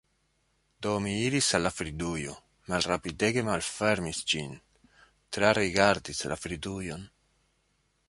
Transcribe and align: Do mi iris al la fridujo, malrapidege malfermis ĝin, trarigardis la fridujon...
Do 0.85 0.93
mi 1.05 1.11
iris 1.25 1.49
al 1.57 1.63
la 1.67 1.71
fridujo, 1.75 2.33
malrapidege 2.73 3.45
malfermis 3.51 4.25
ĝin, 4.33 4.59
trarigardis 5.39 6.27
la 6.33 6.43
fridujon... 6.45 7.11